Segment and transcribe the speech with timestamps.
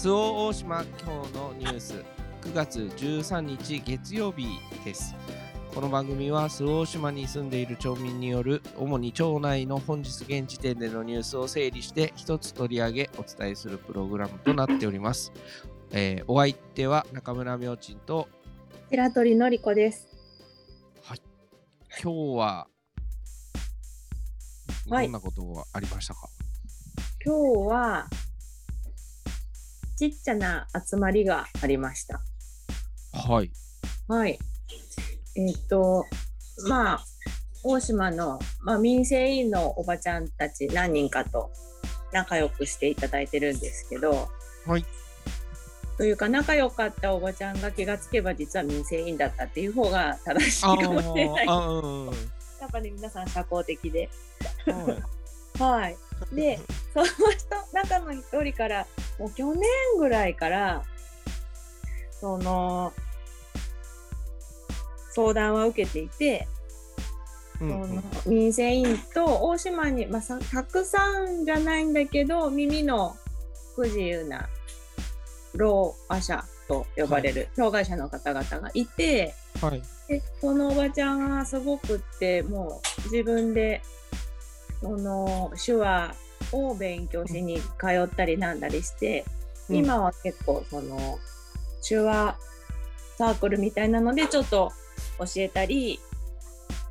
[0.00, 2.04] 周防大島今日のニュース。
[2.42, 4.46] 9月13日月曜日
[4.84, 5.16] です。
[5.74, 15.32] この番組は周防大島に住んでいる町民による主に町内の本日現時点でのニュースを整理して一つ取り上げお伝えするプログラムとなっております、
[15.90, 18.28] えーお相手は中村明珍と
[18.90, 20.06] 白鳥のりこです。
[22.00, 22.68] 今日は
[24.88, 25.06] はい。
[25.06, 26.28] どんなことがありましたか、
[27.24, 28.08] 今日は
[29.98, 32.20] ちっちゃな集まりがありました。
[33.12, 33.50] はい
[34.06, 34.38] はい。
[35.34, 36.06] えっ、と、
[36.68, 37.04] まあ、
[37.64, 41.50] 大島の、まあ、民生委員のおばちゃんたち何人かと
[42.12, 44.28] 仲良くしていただいてるんですけど、
[44.66, 44.84] はい
[45.96, 54.08] というか仲良かったおばちゃんが気がつけば実は民生委員だったっていう方が正しいあかもしれないやっぱり皆さん社交的で。
[54.66, 55.02] はい
[55.58, 55.96] はい。
[56.32, 56.60] で、
[56.94, 57.16] その人、
[57.72, 58.86] 中の一人から、
[59.18, 59.62] もう去年
[59.98, 60.82] ぐらいから、
[62.20, 62.92] その、
[65.12, 66.46] 相談は受けていて、
[67.60, 67.88] うんうん。
[67.88, 73.16] その民生委員と大島に、まあ、さたくさんじゃないんだけど、耳の
[73.74, 74.48] 不自由な
[75.54, 79.82] 老婆者と呼ばれる障害者の方々がいて、はい。
[80.08, 83.82] でそのおばちゃんはすごくってもう自分で
[84.80, 86.14] その手話
[86.52, 89.38] を勉強しに通ったりなんだりして、うん
[89.70, 91.18] 今は結構その
[91.86, 92.38] 手話
[93.18, 94.72] サークルみたいなのでちょっと
[95.18, 96.00] 教えたり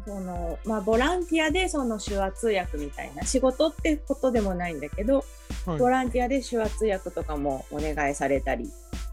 [0.05, 5.25] そのまあボランティアでその手話通訳みたいな仕事ってことでもないんだけど、
[5.66, 8.66] はいボランティアで手話通訳とかもお願いされたり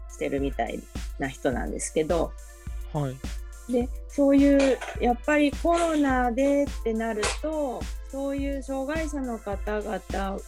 [0.09, 0.79] してるみたい
[1.19, 2.31] な人なんですけど。
[2.93, 3.15] はい
[3.69, 7.81] でそういうやっぱりコロナでってなると
[8.15, 10.39] そういう障害者の方々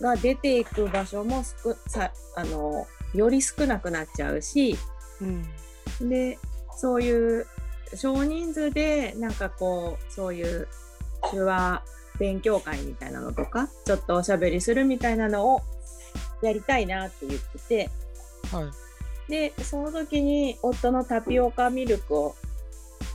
[0.00, 4.76] が出ていく場所も少さあのより少なくなっちゃうし
[6.00, 6.36] うんで
[6.76, 7.46] そういう
[7.94, 10.66] 少人数でなんかこうそういう
[11.30, 11.84] 手話
[12.18, 15.62] 勉強会みたいなのとかちょっとおしゃべりするみたいなのを
[16.42, 17.90] やりたいなって言ってて。
[18.50, 18.86] はい
[19.28, 22.36] でその時に夫のタピオカミルクを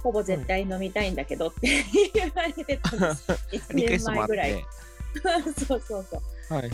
[0.03, 4.65] ほぼ絶対飲みたいんだけどって言われてたんです1リクエ年前ぐらい。
[5.67, 6.53] そうそうそう。
[6.53, 6.71] はいはい。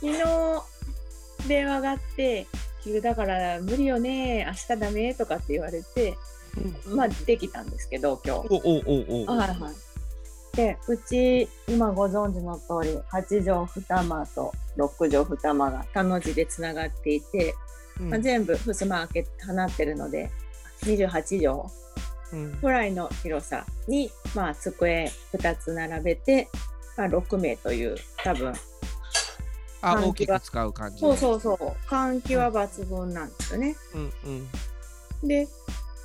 [0.00, 2.46] 昨日電話があって
[2.82, 6.16] 急だから無理よね明日ダメとかって言われて
[6.86, 8.48] まあできたんですけど今日。
[8.50, 10.56] おおおおはいはい。
[10.56, 17.54] でうち今ご存知の通り8畳2間と6畳2間が田の字でつながっていて、
[18.00, 18.10] うん。
[18.10, 20.30] まあ、全部襖開け放ってるので
[20.84, 21.79] 28畳うん
[22.60, 26.48] ぐらいの広さに、まあ、机2つ並べて、
[26.96, 28.52] まあ、6名という多分。
[29.82, 30.98] あ大きく使う感じ。
[30.98, 31.88] そうそうそう。
[31.88, 33.76] 換気は抜群なんですよね。
[33.94, 34.12] うん
[35.22, 35.28] うん。
[35.28, 35.48] で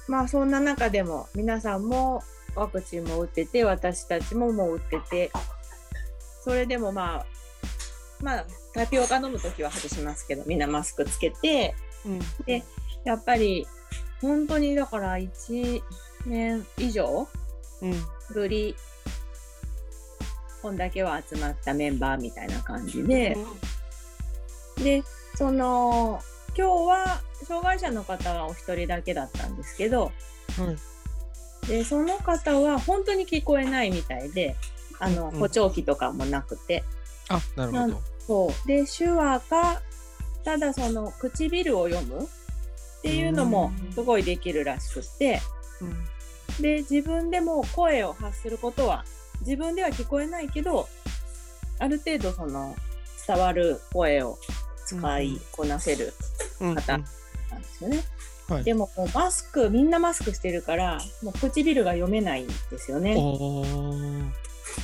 [0.08, 2.22] まあそんな中でも皆さんも
[2.56, 5.32] ワクチンも打ってて私たちももう打ってて
[6.44, 7.26] それでもまあ
[8.22, 11.76] まあタピオカ飲む時は外しますけどみんなマスクつけて。
[12.06, 12.20] うん。
[12.46, 12.64] で
[13.04, 13.68] やっぱり
[14.22, 15.82] 本当にだから1
[16.26, 17.28] 年以上？
[17.82, 17.94] うん。
[18.34, 18.76] ぶり。
[20.62, 23.38] こんだけは集まったメンバーみたいな感じで、
[24.78, 25.04] で
[25.36, 26.20] その
[26.58, 30.06] 今日は障害者の方がお一人だけだったんですけど。
[30.06, 30.12] はい
[31.68, 34.56] でその方は本当に聞こえないみたいで
[35.00, 35.40] あのうん。
[35.40, 36.84] 補聴器とかもなくて、
[37.28, 38.02] あなるほど。
[38.20, 38.68] そう。
[38.68, 39.82] で手話か
[40.44, 42.28] ただその唇を読むっ
[43.02, 45.42] ていうのもすごいできるらしくて。
[45.82, 46.06] うん
[46.60, 49.04] で自分でも声を発することは
[49.42, 50.88] 自分では聞こえないけど
[51.80, 52.76] ある程度その
[53.28, 54.38] 伝わる声を
[54.86, 56.14] 使いこなせる
[56.62, 58.04] うん方なんですよね。
[58.48, 63.16] はいでももうマスクみんなマスクしてるからもう唇が読めないんですよね。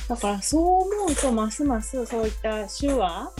[0.08, 3.30] だからそう思うとますますそういった手話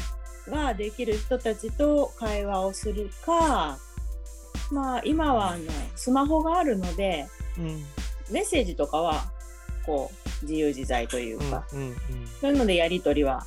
[0.48, 3.78] ができる人たちと会話をするか
[4.70, 5.64] まあ今はあの
[5.96, 7.26] スマホがあるので
[7.58, 7.84] うん
[8.32, 9.24] メッセージとかは
[9.84, 10.10] こ
[10.42, 11.96] う自由自在というか、うんうん
[12.40, 13.46] そういうのでやり取りは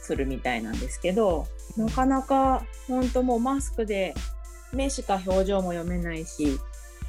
[0.00, 1.46] するみたいなんですけど
[1.76, 4.14] なかなか本当もうマスクで
[4.72, 6.58] 目しか表情も読めないし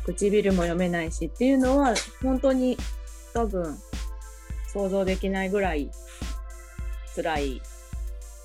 [0.06, 2.78] 唇も読めないしっていうのは本当に
[3.34, 3.78] 多分
[4.68, 5.90] 想像できないぐらい
[7.16, 7.62] 辛い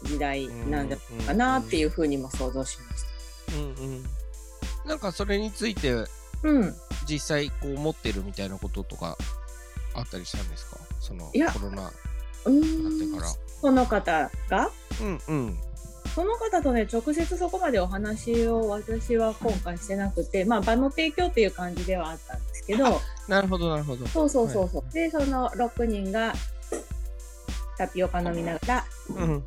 [0.05, 3.05] 時代なんじゃないかなっていうふうにも想像しまし
[3.57, 4.05] うんうん。
[4.87, 6.07] なんかそれについてた。
[6.45, 6.75] うん、
[7.09, 9.17] 実際こう思ってるみたいなこととか
[9.95, 10.77] あったりしたんですか？
[11.01, 11.91] そのコロナ
[12.47, 13.33] になうってから。
[13.61, 14.71] その方が？
[15.01, 15.59] うんうん。
[16.15, 23.01] その方とね直接そこまでお話を私は今回してなくてまあ場の提供っていう感じではあったんですけど。
[23.29, 24.07] なるほどなるほど。
[24.07, 24.93] そうそうそうそう、はい。
[24.93, 26.33] でその6人が
[27.77, 29.45] タピオカ飲みながらうん。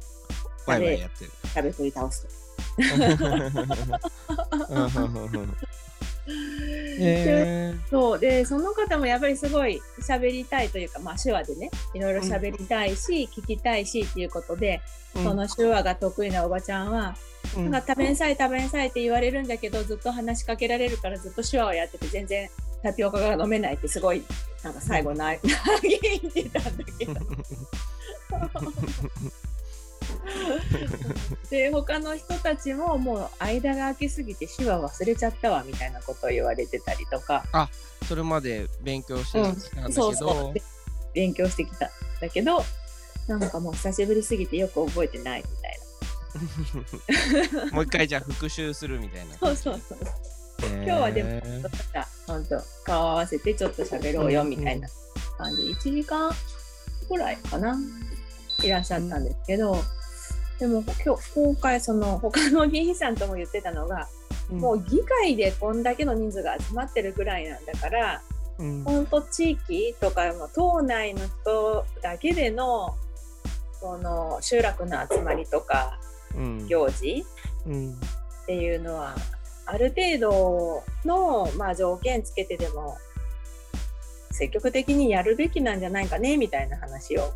[0.66, 1.32] ワイワイやってる。
[1.44, 2.42] 食べ振り倒すと。
[7.00, 17.16] へそうでその方もやっぱりすごい喋りたいというか、まあ、手話でねいろいろ喋りたいし、聞きたいしっていうことで、ーその手話が得意なおばちゃんは、
[17.58, 17.72] うん。
[17.72, 22.50] なんか食べんさい食べんさいって言われるんだけどずっと話しかけられるからずっと手話をやってて全然
[22.84, 24.24] タピオカが飲めないってすごい
[24.64, 25.40] なんか最後な 嘆
[25.84, 26.00] い
[26.32, 27.14] てたんだけど。
[31.50, 37.44] で他の人たちももう間が空きすぎて手話忘れちゃったわみたいなことを言われてたりとか。
[38.08, 40.54] それまで勉強してたんだけそうそどう。
[40.54, 40.62] で
[41.14, 41.90] 勉強してきたん
[42.20, 42.64] だけど
[43.28, 45.80] なんかもう久しぶりすぎてよく覚えてないみたい
[47.72, 49.34] もう一回じゃあ復習するみたいな。
[49.34, 49.98] なそうそうそう。
[50.62, 51.42] 今今日はでも
[52.28, 54.88] 本当顔合わせてちょっと喋ろうよみたいな
[55.38, 56.32] 感じ、1時間
[57.10, 57.78] ぐらいかな。
[58.64, 59.76] いらっしゃったんですけど、
[60.62, 64.08] でも今日今回その 他の議員さんとも言ってたのが、
[64.52, 68.22] もう議会でこんだけの人数が集まってるぐらいなんだから
[68.60, 72.96] うん、本当地域とかも党内の人だけでの
[73.80, 76.00] その集落の集まりとか
[76.36, 77.26] うん、行事
[77.66, 79.16] うん、っていうのは
[79.66, 82.98] ある程度の、まあ、条件つけてでも
[84.32, 87.34] 積極的にやるべきなんじゃないかねみたいな話を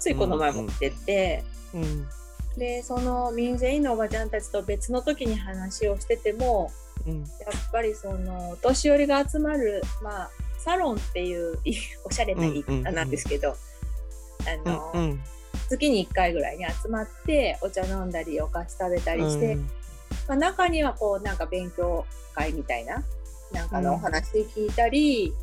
[0.00, 2.08] ついこの前もしてて、うん、
[2.56, 6.70] でその民生委員のおばちゃんたちと別の時に話をしてても
[7.06, 7.26] うん、やっ
[7.70, 11.74] ぱりそのお年寄りが集まる、まあ、サロンっていうい
[12.04, 13.54] おしゃれな言い方なんですけど、
[14.46, 15.20] あのうん、
[15.68, 19.56] 月に1回ぐらいに集まってお茶飲んだりお菓子食べたりして、
[20.26, 23.04] まあ、中にはこうなんか勉強会みたいな
[23.52, 25.34] なんかのお話聞いたり、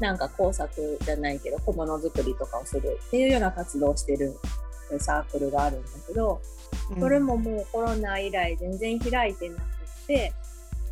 [0.00, 4.36] なんか工作じゃないけど小物作りとかをするっていうような活動をしてる
[4.98, 6.40] サークルがあるんだけど、
[6.90, 7.00] うん。
[7.00, 9.62] それ、ももうコロナ以来全然開いてなく
[10.06, 10.32] て。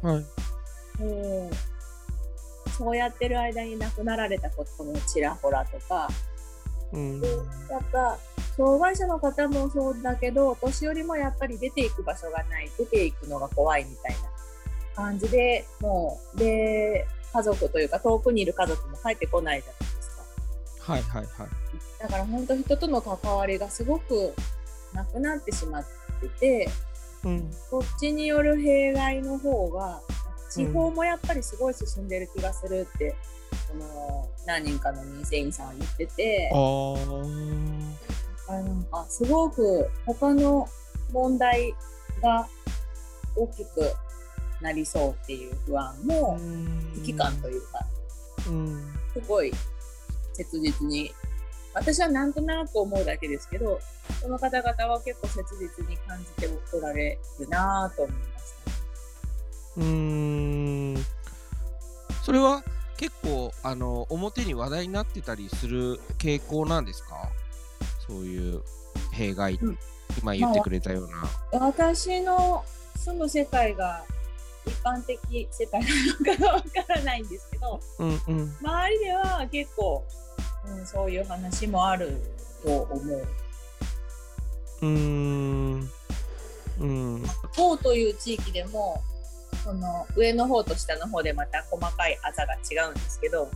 [0.03, 1.55] はい、もう
[2.77, 6.09] そうやってる間に亡くなられたこともちらほらとか、
[6.93, 7.29] うん、で
[7.71, 8.19] やっぱ
[8.57, 14.31] 障害者の方もそうだけどお年寄りもやっぱり出ていく場所がない出ていくのが怖いみたいな
[14.95, 19.86] 感じでもうで家族というか遠くにいる家族も帰ってこないじゃない
[20.87, 21.27] はい、はい、はい。
[22.01, 24.35] だから本当人との関わりがすごく
[24.93, 25.85] なくなってしまっ
[26.21, 26.69] てて
[27.25, 30.01] うん、こっちによる弊害の方が
[30.51, 33.17] 地方もやっぱりすごい進んでる気がするって、
[33.69, 36.51] その何人かの民生委員さんは言ってて。
[36.53, 37.97] あー。
[38.49, 40.69] あなんかすごく他の
[41.13, 41.75] 問題
[42.23, 42.47] が
[43.35, 43.93] 大きく
[44.61, 46.39] なりそうっていう不安も
[46.95, 47.81] 危機感というか
[48.49, 49.53] うん、すごい
[50.37, 51.13] 切実に。
[51.75, 53.79] 私はなんとなく思うだけですけど
[54.23, 58.73] その方々は結構切実に感じておられるなぁと思いました。
[59.77, 61.05] うーん。
[62.25, 62.65] それは
[62.97, 67.29] 結構あの表に話題になってたりする傾向なんですか？
[68.09, 68.63] そういう
[69.13, 69.79] 弊害、うん。
[70.23, 71.61] 今言ってくれたような。
[71.61, 72.65] 私の
[72.97, 74.03] 住む世界が
[74.65, 75.89] 一般的世界な
[76.35, 78.57] のかわからないんですけどうんうん。
[78.63, 80.03] 周りでは結構、
[80.69, 82.21] うん、そういう話もある
[82.65, 83.27] と思う。
[84.83, 85.91] うーん。
[86.81, 87.23] うん。
[87.55, 89.03] 方という地域でも
[89.65, 93.51] その上の方と下の方でまた細かいあざが違うんですけど、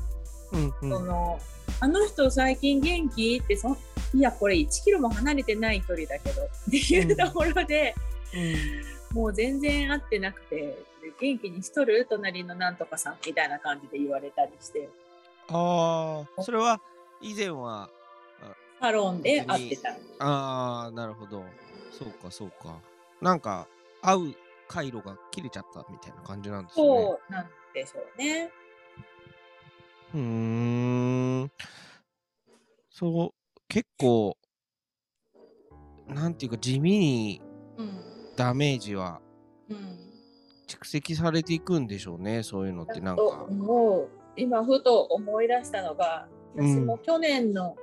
[0.53, 1.39] うんうそんの
[1.81, 3.77] あの人最近元気ってそ
[4.13, 7.95] いやこれ1キロも離れてない距離だけど っていうところで、
[9.13, 10.77] もう全然会ってなくてで
[11.21, 12.07] 元気にしとる？
[12.11, 14.89] 隣のなんとかさんみたいな感じで言われたりして。
[15.53, 16.81] ああそれは
[17.21, 17.91] 以前は
[18.81, 19.91] サロンで会ってた。
[20.19, 21.45] ああなるほど
[21.91, 22.81] そうかそうか
[23.21, 23.67] なんか
[24.03, 24.35] 会う
[24.69, 26.87] 回路が切れちゃったみたいな感じなんですね。
[26.87, 28.51] そうなんでしょうね。
[30.15, 30.21] うー
[31.45, 31.53] ん。
[32.91, 34.37] そう、結構、
[36.07, 37.43] なんていうか地味に
[37.79, 38.01] うん
[38.37, 39.21] ダメージは
[39.69, 39.99] うん
[40.67, 43.47] 蓄積されていくんでしょうね、そういうのってなんとか。
[44.37, 47.77] 今ふと思い出したのがうん私も去年の、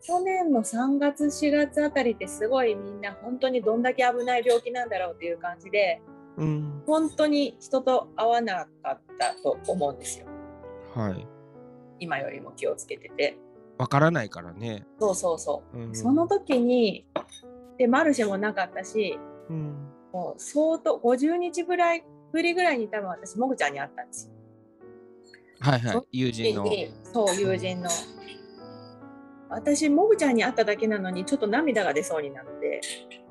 [0.00, 6.00] 去年の3月4月あたりってすごいみんな本当にどんだけ危ない病気なんだろうっていう感じで
[6.36, 6.82] うん。
[6.86, 10.26] 本当に人と会わなかったと思うんですよ
[10.94, 11.26] はい。
[12.00, 13.36] 今よりも気をつけてて
[13.76, 14.86] わからないからね。
[14.98, 17.06] そうそうそううん、その時に
[17.76, 19.18] でマルシェもなかったし
[19.50, 24.32] うんもう相当50日ぐらいぶりぐらいに多分私もぐちゃんに会ったんですよ。
[25.60, 26.64] はいはそい友人の。
[26.64, 27.90] でそう友人の。
[29.50, 32.80] 私もぐちゃんに会っただけなのにちょっと涙が出そうになって。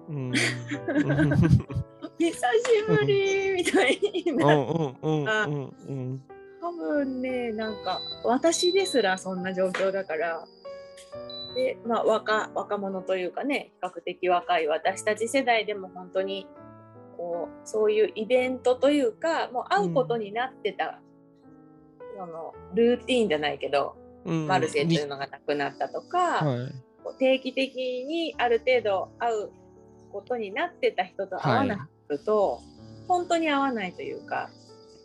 [0.09, 0.31] うん
[2.17, 2.39] 「久し
[2.87, 6.23] ぶり!」みたいにうなっんうんうんうんうん。
[6.61, 10.43] 多分ねなんか私ですらそんな状況だから。
[11.55, 16.47] で、まあ、若若者というかね比較的若い私たち世代でも本当に
[17.17, 21.01] こうそういうイベントというかもう会うことになってた、
[22.17, 23.95] そのルーティーンじゃないけど、
[24.25, 24.47] うん。
[24.47, 26.87] マルシェというのがなくなったとか、はい
[27.19, 27.73] 定期的
[28.05, 29.49] にある程度会う
[30.11, 32.59] ことになってた人と会わなくなると、
[33.07, 34.49] 本当に会わないというか。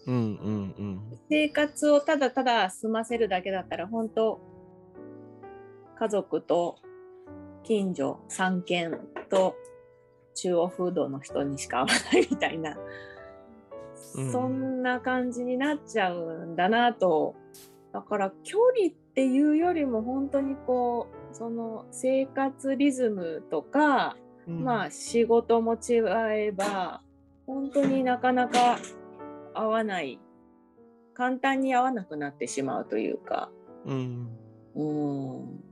[0.07, 1.01] うんうんうん。
[1.29, 4.41] 生活をただただ済ませるだけだったら本当
[5.97, 6.79] 家族と
[7.63, 8.99] 近所3軒
[9.31, 9.55] と
[10.35, 13.12] 中央フードの人にしか会わないみたいな、うん
[14.33, 17.35] そんな感じになっちゃうんだなと。
[17.93, 24.17] だから距離っていうよりも本当にこうその生活リズムとか、
[24.47, 24.65] うん。
[24.65, 26.03] まあ仕事も違
[26.35, 27.03] えば
[27.47, 28.79] 本当になかなか
[29.55, 30.19] 合わない
[31.15, 33.51] 簡単に合わなくなってしまうというか。
[33.85, 34.29] うん。
[34.75, 35.65] うん。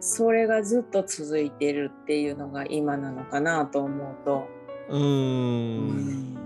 [0.00, 4.46] それがずっと続いてるっていうのが今なのかなと思うと、
[4.90, 6.38] うーん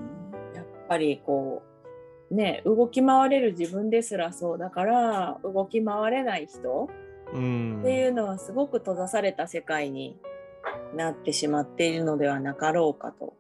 [0.93, 1.63] ぱりこ
[2.31, 6.91] うね動き回れる自分ですらそうだから動き回れない人
[7.33, 7.81] うん。
[7.81, 10.19] っていうのはすごく閉ざされた世界に
[10.95, 13.35] なってしまっているのではなかろうかと。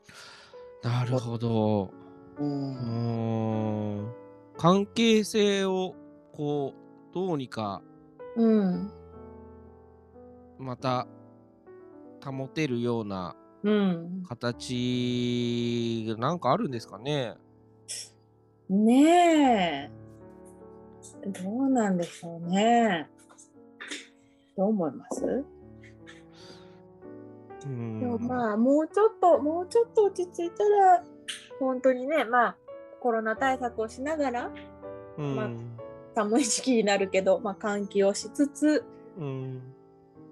[0.83, 1.91] なるほど。
[2.39, 4.13] ううんーん。
[4.57, 5.95] 関係性を
[6.33, 7.83] こうどうにか
[8.37, 8.91] うん。
[10.59, 11.07] また
[12.25, 13.42] 保てるようなうん、
[14.29, 17.35] 形がなんかあるんですかね？
[18.69, 21.33] ねえ。
[21.43, 23.09] どうなんでしょうね。
[24.57, 25.45] どう思います？
[27.67, 28.01] うん。
[28.01, 31.05] でもまあもうちょっともうちょっと落ち着いたら
[31.61, 32.57] 本当にねまあ
[33.01, 34.51] コロナ対策をしながら
[35.19, 35.37] うん。
[35.37, 35.51] まあ
[36.15, 38.85] 寒い時期になるけど、まあ、換気をしつつ
[39.19, 39.63] うん。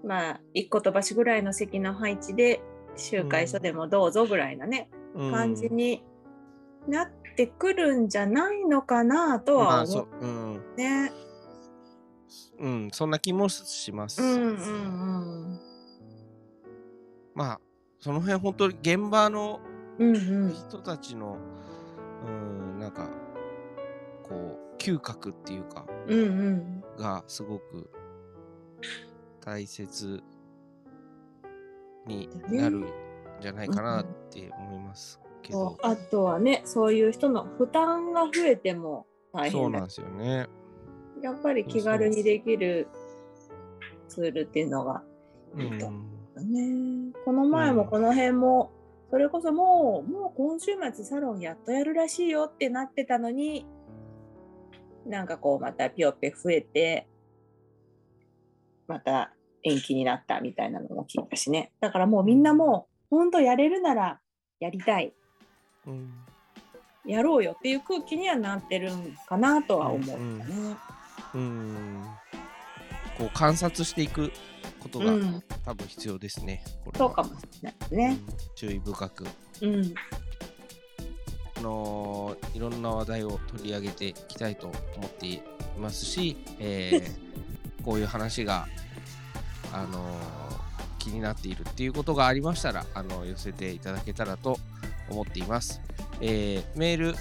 [0.05, 2.61] まあ一個飛ばしぐらいの席の配置で
[2.97, 5.33] 集会所でもどうぞぐらいなね、うん。
[5.33, 6.03] 感じに
[6.89, 10.55] なってくるんじゃないのかなとまは思あそううん。
[10.57, 11.13] うね。
[12.59, 15.61] うんそんな気もします、うんうん
[17.35, 17.61] まあ
[17.99, 19.61] その辺本当に現場の
[19.99, 20.55] うんうんうん。
[20.55, 21.39] 人たちの
[22.27, 23.09] うんなんか
[24.23, 26.85] こう嗅覚っていうかうんうん。
[26.99, 27.91] がすごく
[29.41, 30.23] 大切
[32.07, 32.87] になるん
[33.41, 39.59] じゃないかなって思いますけど、あとはねそういう人の負担が増えても大変だ。
[39.59, 40.49] そうなんですよね。
[41.23, 42.89] やっぱり気軽にできる
[44.09, 45.03] ツールっていうのが
[45.55, 46.07] ういいとん。
[46.37, 47.13] ね。
[47.25, 48.73] この前もこの辺も、
[49.11, 53.67] それこそもうもう今週末サロンやっとやるらしいよってなってたのに
[55.05, 57.09] なんかこうまたピヨペ増えて
[58.87, 61.73] また延期になったみたいなのも聞いたしね。
[61.81, 64.21] だからもうみんなもう本当やれるなら
[64.59, 65.13] やりたい。
[65.87, 66.13] うん。
[67.07, 70.45] やろうよっていう空気にはなってるんかなとは思うね。
[71.35, 72.05] うん。
[73.17, 74.33] こう観察していく
[74.81, 76.63] ことがうん、多分必要ですね。
[76.85, 77.07] これは。
[77.07, 78.19] そうかもしれないね。
[78.29, 79.27] うん注意深く、
[79.63, 79.95] うん、
[81.57, 85.43] あのーいろんな話題を取り上げていきたいと思ってい
[85.79, 87.31] ますし、えー
[87.85, 88.69] こういう話が、
[89.73, 94.59] あのー気になっているっていうことがありましたら、あの寄せていただけたらと
[95.09, 95.81] 思っています。
[96.21, 97.15] えーメール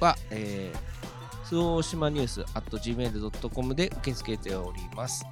[0.00, 5.24] は、えー、スオーシマニュース at gmail.com で受け付けております。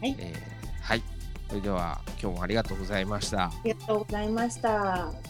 [0.00, 1.02] はいえーはい。
[1.48, 3.44] それでは今日もありがとうございました。
[3.44, 5.27] ありがとうございました。